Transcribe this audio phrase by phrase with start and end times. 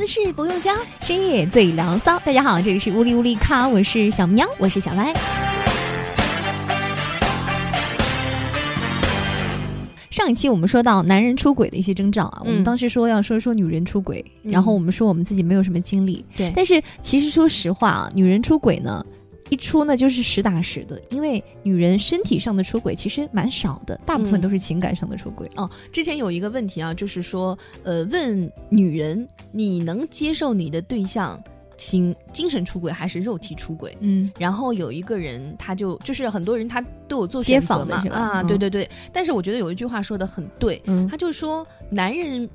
[0.00, 0.72] 姿势不用教，
[1.02, 2.18] 深夜最聊骚。
[2.20, 5.12] 大家好，这里是乌里乌里咖，我是小喵，我是小歪。
[10.08, 19.04] 上一期我们说到男人出轨的一些征兆啊，我们当时说要说说女人出轨，然后我们说我们自己没有什么经历，对，但是其实说实话啊，女人出轨呢。
[19.50, 25.46] 一出呢就是实打实的，因为女人身体上的出轨其实蛮少的，大部分都是情感上的出轨。
[25.56, 31.42] 哦，之前有一个问题啊，就是说，呃，问女人你能接受你的对象
[31.76, 33.96] 情精神出轨还是肉体出轨？
[34.00, 38.88] 嗯，然后有一个人他就就是很多人他都有做选择嘛啊，对对对。
[39.12, 42.48] 但是我觉得有一句话说的很对，嗯他就说男人。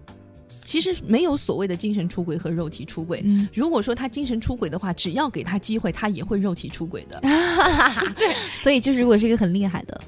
[0.66, 3.24] 其实没有所谓的精神出轨和肉体出轨。
[3.54, 7.22] 如果说他精神出轨的话，只要给他机会，他也会肉体出轨的。
[8.18, 10.02] 对，所以就是如果是一个很厉害的，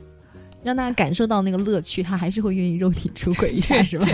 [0.67, 4.05] 让大家感受到那个乐趣，他还是会愿意肉体出轨一下，是吧？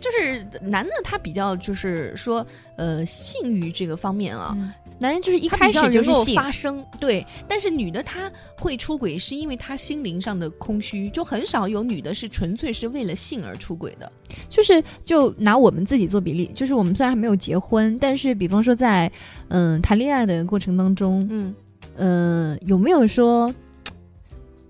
[0.00, 2.44] 就是男的他比较就是说
[2.76, 4.56] 呃性欲这个方面啊。
[5.00, 14.10] 男人就是一开始就是发生对，但是女的她会出轨，是因为她心灵上的空虚，就很少有女的是纯粹是为了性而出轨的。
[14.48, 19.08] 就是就拿我们自己做比例，就是我们虽然还没有结婚，但是比方说在
[19.50, 21.54] 嗯谈恋爱的过程当中，嗯
[21.96, 23.54] 呃有没有说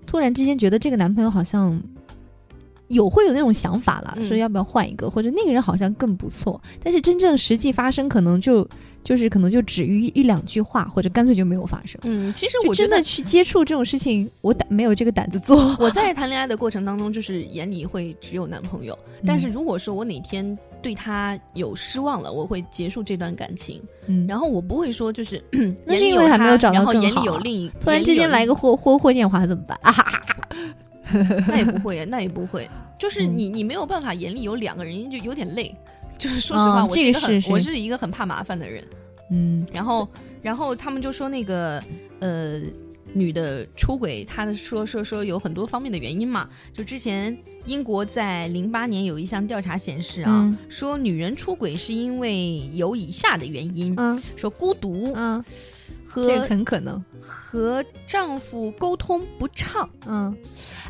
[0.08, 1.78] 突然之间觉得这个男朋友好像
[2.88, 8.68] 有会有那种想法了，说要不要换一个，或者那个人好像更不错，但是真正实际发生可能就。
[9.04, 11.98] 就是可能就止于一两句话，或者干脆就没有发生。
[12.04, 15.74] 嗯，其实我真的去接触这种事情，我胆没有这个胆子做。
[15.80, 18.98] 我在谈恋爱的过程当中，就是眼里会只有男朋友。
[19.24, 23.80] 但是如果说我哪天对他有失望了，我会结束这段感情。
[24.08, 25.42] 嗯，然后我不会说就是
[25.86, 27.24] 那是因为还没有找到更好。
[27.80, 29.78] 突然之间来个霍霍霍建华怎么办？
[29.80, 30.36] 啊哈哈，
[31.48, 32.68] 那也不会，那也不会。
[32.98, 35.74] 就是你你没有办法眼里有两个人，就有点累。
[36.18, 38.82] 就是说实话，我是一个很我是一个很怕麻烦的人，
[39.30, 40.08] 嗯，然后
[40.42, 41.80] 然后他们就说那个
[42.18, 42.60] 呃
[43.12, 55.44] 女的出轨，他说说说有很多方面的原因嘛，就之前英国在零八年有一项调查显示啊，说女人出轨是因为有以下的原因，嗯，说孤独，嗯。
[56.14, 60.34] 这个很可能和丈夫沟通不畅，嗯，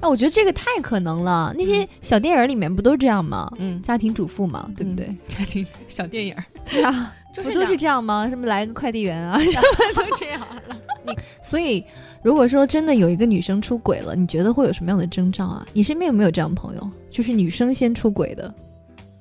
[0.01, 1.53] 哎，我觉得这个太可能了。
[1.57, 3.51] 那些小电影里面不都这样吗？
[3.59, 5.15] 嗯，家庭主妇嘛，对不对？
[5.27, 6.35] 家庭小电影，
[6.71, 8.29] 对啊， 不都是这样吗？
[8.29, 10.63] 什么来个快递员啊， 什么都这样了。
[11.05, 11.85] 你 所以，
[12.23, 15.67] 如果说真的有一个女生出轨了，你觉得会有什么样的征兆啊？
[15.73, 16.91] 你身边有没有这样朋友？
[17.11, 18.55] 就是女生先出轨的，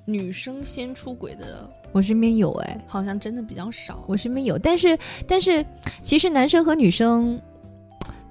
[0.06, 1.70] 女生先出轨的。
[1.92, 4.04] 我身边有哎，好像真的比较少。
[4.08, 5.66] 我身边有，但是但是，
[6.04, 7.40] 其实男生和女生，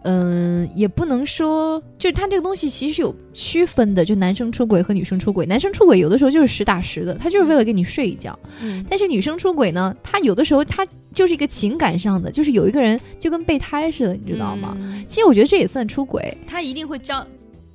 [0.02, 4.04] 嗯，也不能说，就是他这个东西其实是有区分的。
[4.04, 8.38] 就男生出轨和女生出轨，男生出轨有的时候就是实打实的，他就是为了跟你睡一觉。
[8.60, 8.84] 嗯。
[8.88, 14.76] 但是女生出轨呢，他有的时候他就是一个情感上的，就是有一个人就跟备胎似的，你知道吗？
[15.08, 17.26] 其实我觉得这也算出轨，他一定会交。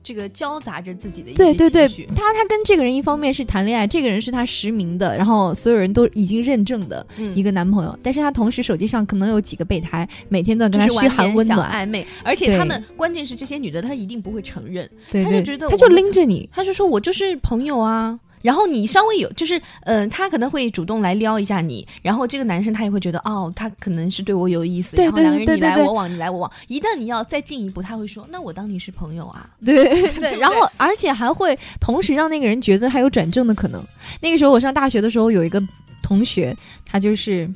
[0.03, 11.71] 这个交杂着自己的对对对，他他跟这个人一方面是谈恋爱，这个人是他实名的，然后所有人都已经认证的一个男朋友，但是他同时手机上可能有几个备胎，每天都在跟他嘘寒问暖。
[11.71, 18.19] 暧昧，而且他们关键是这些女的，她一定不会承认，他就觉得他就拎着你，他就说我就是朋友啊。
[18.43, 26.51] 然后你稍微有，就是，嗯，他可能会主动来撩一下你，然后这个男生他也会觉得，哦，他可能是对我有意思，然后两个人你来我往，你来我往。
[26.67, 29.49] 一旦你要再进一步，他会说，那我当你是朋友啊。
[29.63, 33.83] 对对，然后而且还会同时让那个人觉得还有转正的可能。
[34.19, 35.61] 那个时候我上大学的时候，有一个
[36.01, 37.49] 同学，他就是。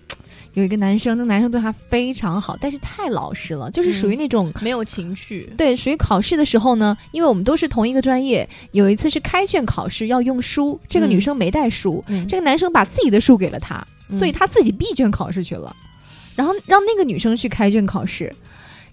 [0.56, 5.50] 有一个男生，那男生对他非常好，但是太老实了，就是属于那种没有情趣。
[5.58, 13.86] 对，属于考试的时候呢，因为我们都是同一个专业，有一次是开卷考试要用书，这个女生没带书，这个男生把自己的书给了她，
[14.18, 15.76] 所以他自己闭卷考试去了，
[16.36, 18.34] 然后让那个女生去开卷考试，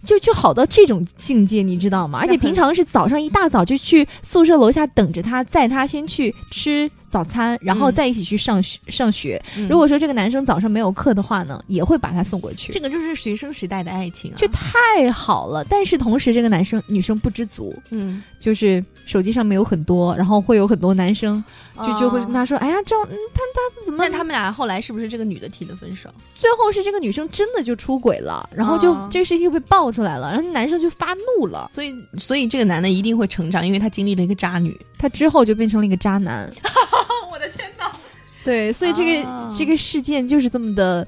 [0.05, 2.19] 就就好到这种境界，你知道吗？
[2.21, 6.91] 而且平常是早上一大早就去宿舍楼下等着他，载他先去吃。
[7.13, 9.39] 早餐，然后再一起去上学上学。
[9.69, 12.73] 如果说这个男生早上没有课的话呢，也会把他送过去。
[12.73, 15.63] 这个就是学生时代的爱情，啊，就太好了。
[15.65, 21.45] 但是同时，这个男生女生不知足，嗯，就是手机上面有很多，然后会有很多男生
[21.77, 26.09] 就就会跟他说：“哎呀，这样，他他怎么？”那他们俩后来是不是这个女的提的分手？
[26.41, 31.69] 最后是这个女生真的就出轨了，然后就这个事情被爆出来了，然后男生就发怒了。
[31.71, 36.51] 所以，所以这个男的一定会成长，因为他经历了一个渣女，他之后就变成了一个渣男。
[38.45, 41.07] 对，所以这个这个事件就是这么的，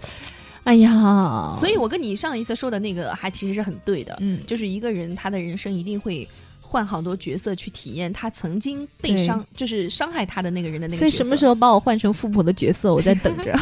[0.65, 6.27] 哎呀，所以我跟你上一次说的那个还其实是很对的，嗯，就是一个人他的人生一定会。
[6.67, 10.99] 换好多角色去体验他曾经被伤，就是伤害他的那个人的那个。
[10.99, 13.53] 所以什么时候把我换成富婆的角色，我在 等着。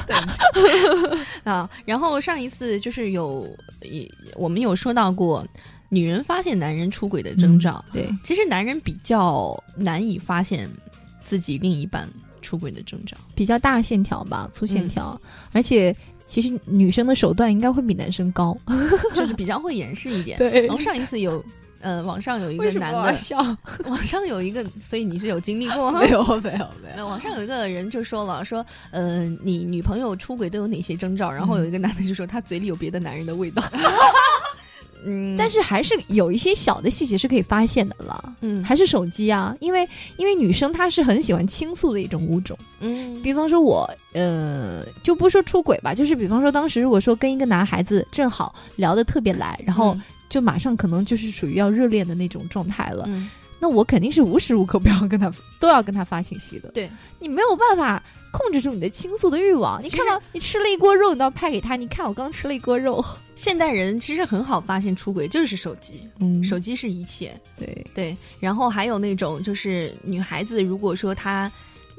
[1.45, 3.47] 啊，然后上一次就是有，
[4.35, 5.47] 我们有说到过，
[5.91, 7.85] 女人发现男人出轨的征兆。
[7.93, 10.67] 对，其实男人比较难以发现
[11.23, 12.09] 自己另一半
[12.43, 15.19] 出轨的征兆，比较大线条吧，粗线条，
[15.53, 15.97] 而且。
[16.25, 18.57] 其实女生的手段应该会比男生高，
[19.15, 20.39] 就是比较会掩饰一点。
[20.39, 21.45] 对，然后上一次有，
[21.81, 23.37] 呃，网上有一个男的笑，
[23.85, 26.01] 网上有一个，所以你是有经历过吗？
[26.01, 27.07] 没有，没有，没有。
[27.07, 31.31] 网上有一个人就说了，说，呃，你女朋友出轨都有哪些征兆？
[31.31, 33.63] 然后有一个男的就说，他嘴里有别的男人的味道。
[35.05, 38.35] 嗯，但是还是有一些小的细节是可以发现的了。
[38.41, 42.59] 嗯，还是手机啊，因为因为女生她是很喜欢倾诉的一种物种。
[42.81, 49.97] 嗯，比方说我，呃，就不说出轨吧，就是比方说当时如果说跟一个男孩子正好聊得特别来，然后
[50.29, 53.05] 就马上可能就是属于要热恋的那种状态了。
[53.07, 53.29] 嗯，
[53.63, 56.69] 那我肯定是无时无刻不要跟他都要跟他发信息的。
[56.73, 59.81] 对，你没有办法控制住你的倾诉的欲望。
[59.81, 61.77] 你看到你吃了一锅肉，你都要拍给他。
[61.77, 63.05] 你看我刚吃了一锅肉。
[63.37, 68.17] 现代人其实很好发现出轨，就是手机，嗯，手机是一切，对对。
[68.41, 71.51] 然后还有那种就是女孩子，如果说她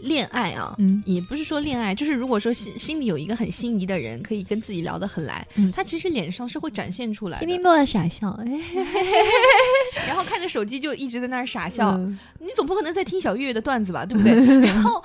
[0.03, 8.45] 恋爱啊，嗯，也不是说恋爱，就是如果说心心里有一个很心仪的人，可以跟自己聊得很来，嗯，他其实脸上是会展现出来，天天都在傻笑，哎，
[10.07, 11.97] 然后看着手机就一直在那儿傻笑，
[12.39, 14.33] 你总不可能在听小月月的段子吧，对不对？
[14.67, 15.03] 然后，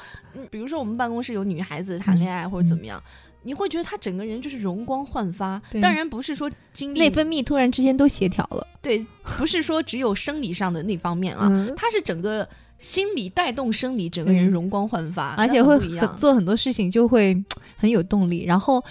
[0.50, 3.02] 比如说我们办公室有女孩子谈恋爱或者怎么样。
[3.44, 9.06] 你会觉得他整个人就是容光焕发，当然不是说精力内分泌突然之间都协调了，对，
[9.38, 12.46] 不是说只有生理上的那方面啊，他是整个
[12.78, 17.36] 心理带动生理，整个人容光焕发，而且会很做很多事情就会
[17.76, 18.84] 很有动力，然后。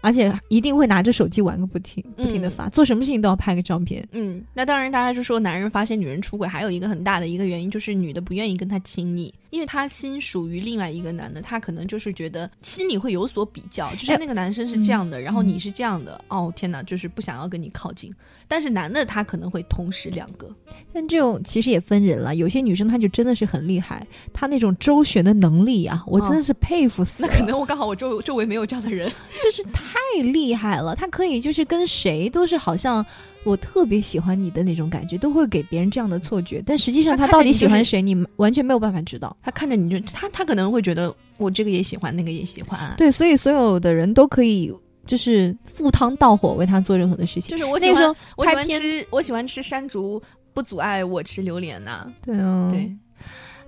[0.00, 4.02] 而且一定会拿着手机玩个不停，不停的发，做什么事情都要拍个照片。
[4.12, 18.12] 嗯，那当然，大家就说男人发现女人出轨，还有一个很大的一个原因就是女的不愿意跟他亲密，因为他心属于另外一个男的，他可能就是觉得心里会有所比较，就是那个男生是这样的，然后你是这样的，哦天哪，就是不想要跟你靠近。
[18.46, 20.48] 但是男的他可能会同时两个，
[20.92, 27.22] 但这种其实也分人了，有些女生她就真的是很厉害，她那种周旋的能力啊，我真的是佩服死。
[27.22, 29.10] 那可能我刚好我周周围没有这样的人，
[29.42, 29.98] 就是太。
[30.18, 33.04] 太厉害了，他可以就是跟谁都是好像
[33.44, 36.62] 我特别喜欢你的那种感觉，都会给别人这样的错觉。
[36.66, 39.34] 但实际上他到底喜欢谁，你完全没有办法知道。
[39.42, 42.94] 他看着你就他他可能会觉得我这个也喜欢，那个也喜欢。
[42.96, 44.72] 对，所以所有的人都可以
[45.06, 47.56] 就是赴汤蹈火为他做任何的事情。
[47.56, 50.20] 就是我喜欢我喜欢吃我喜欢吃山竹，
[50.52, 52.06] 不阻碍我吃榴莲呐。
[52.22, 52.92] 对啊，对。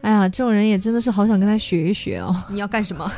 [0.03, 2.35] 哎呀，这种人也真的是好想跟他学一学哦。
[2.51, 3.11] 你要干什么？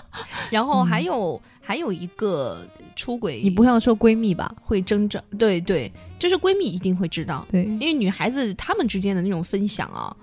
[0.50, 2.66] 然后还有还有一个
[3.00, 10.14] 出轨，你不要说闺蜜吧，会争着对对，就是闺蜜一定会知道，对，因为女孩子她们之间的那种分享啊，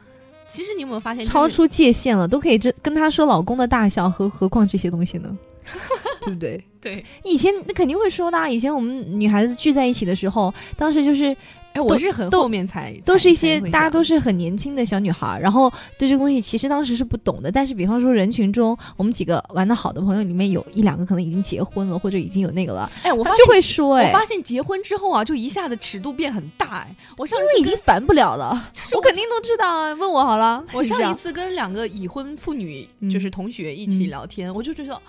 [0.48, 5.36] 其实你有没有发现超出界限了，都可以这跟她说老公的大小，何何况这些东西呢？
[6.22, 6.64] 对不对？
[6.80, 11.36] 对，以前那肯定会说的，啊以前我们女孩子聚在一起的时候，当时就是。
[11.84, 17.52] 我是很后面才，都是一些大家都是很年轻的小女孩，然后对这个东西其实当时是不懂的。
[17.52, 22.92] 但是比方说人群中，我们几个玩的好的朋友里面有一两个可能已经结婚了，或者已经有那个了。
[23.04, 26.80] 哎，我就会说，哎，我发现结婚之后啊，就一下子尺度变很大。
[26.80, 29.94] 哎，我上因为已经烦不了了， 我肯定都知道啊。
[29.94, 35.02] 问我好了，我 上一次跟两个已婚妇女就是同学一起聊天，我就觉得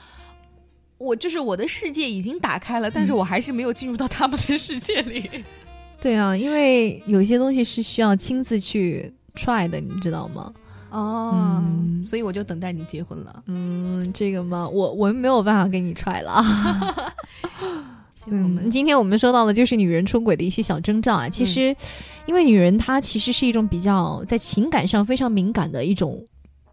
[0.99, 5.45] 我就是我的世界已经打开了，但是我还是没有进入到他们的世界里。
[6.01, 10.53] 对啊，因为有些东西是需要亲自去 try 的，你知道吗？
[10.91, 11.63] 哦，
[12.03, 13.43] 所以我就等待你结婚了。
[13.47, 14.69] 嗯，这个嘛？
[14.69, 16.43] 我我们没有办法给你 try 了。
[18.31, 21.29] 嗯，今天我们说到的就是女人出轨的一些小征兆啊。
[21.29, 21.75] 其实，
[22.27, 26.27] 因为女人她其实是一种比较在情感上非常敏感的一种。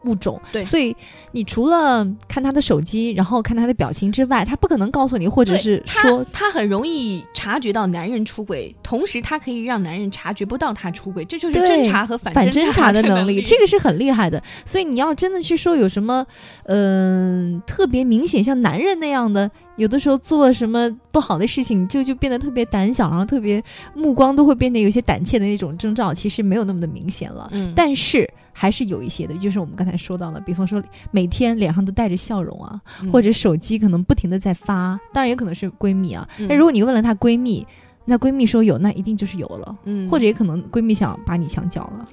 [0.05, 0.95] 物种，对，所以
[1.31, 14.41] 你除了看他的手机，然后看他的表情之外，他不可能告诉你，或者是说他很容易察觉到男人出轨，同时他可以让男人察觉不到他出轨，这就是侦查和反侦查的能力，这个是很厉害的。
[14.65, 16.25] 所以你要真的去说有什么，
[16.65, 19.49] 嗯，特别明显像男人那样的。
[19.77, 23.61] 有的时候做了什么不好的事情，就就变得特别胆小，然后特别
[23.93, 27.49] 目光都会变得有些胆怯的那种征兆，其实没有那么的明显了。
[27.51, 28.25] 嗯，但是
[28.57, 30.81] 还是有一些的，就是我们刚才说到的，比方说
[31.11, 32.81] 每天脸上都带着笑容啊，
[33.11, 36.25] 或者手机可能不停的在发，当然也可能是闺蜜啊。
[36.47, 37.67] 但如果你问了她闺蜜，
[38.05, 39.77] 那闺蜜说有，那一定就是有了。
[39.83, 42.07] 嗯，或者也可能闺蜜想把你墙角了，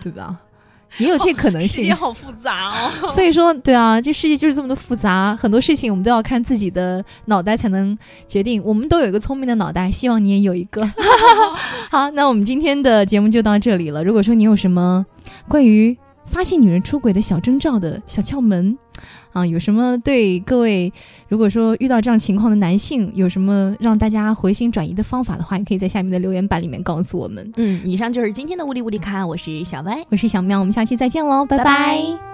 [0.00, 0.40] 对吧？
[0.98, 1.82] 也有这可能性。
[1.82, 2.90] 世界好复杂哦。
[3.14, 7.96] 所以说，对啊，这世界就是这么的复杂，很多事情我们都要看自己的脑袋才能
[8.26, 8.62] 决定。
[8.64, 10.84] 我们都有一个聪明的脑袋，希望你也有一个。
[11.90, 14.02] 好，那我们今天的节目就到这里了。
[14.04, 15.04] 如果说你有什么
[15.48, 18.76] 关于发现女人出轨的小征兆的小窍门。
[19.32, 20.92] 啊，有什么对各位，
[21.28, 27.52] 如果说遇到这样情况的男性，有什么让大家回心转意的方法的话，也可以在下面的留言板里面告诉我们。
[27.56, 32.33] 嗯，以上就是今天的物理物理卡，我是小歪，我是小喵，我们下期再见喽，拜拜。